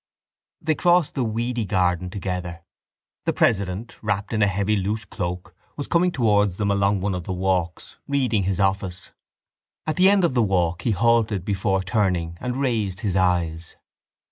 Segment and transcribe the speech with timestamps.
[0.59, 2.63] They crossed the weedy garden together.
[3.25, 7.25] The president, wrapped in a heavy loose cloak, was coming towards them along one of
[7.25, 9.11] the walks, reading his office.
[9.85, 13.75] At the end of the walk he halted before turning and raised his eyes.